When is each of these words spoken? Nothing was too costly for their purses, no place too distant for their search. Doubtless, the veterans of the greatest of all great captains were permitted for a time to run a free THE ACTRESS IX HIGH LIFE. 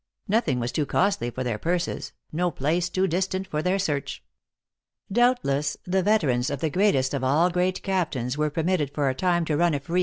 Nothing 0.27 0.59
was 0.59 0.71
too 0.71 0.87
costly 0.87 1.29
for 1.29 1.43
their 1.43 1.59
purses, 1.59 2.11
no 2.31 2.49
place 2.49 2.89
too 2.89 3.05
distant 3.05 3.45
for 3.45 3.61
their 3.61 3.77
search. 3.77 4.23
Doubtless, 5.11 5.77
the 5.85 6.01
veterans 6.01 6.49
of 6.49 6.59
the 6.59 6.71
greatest 6.71 7.13
of 7.13 7.23
all 7.23 7.51
great 7.51 7.83
captains 7.83 8.35
were 8.35 8.49
permitted 8.49 8.95
for 8.95 9.09
a 9.09 9.13
time 9.13 9.45
to 9.45 9.55
run 9.55 9.75
a 9.75 9.77
free 9.77 9.77
THE 9.77 9.77
ACTRESS 9.77 9.79
IX 9.79 9.87
HIGH 9.89 9.93
LIFE. 9.93 9.99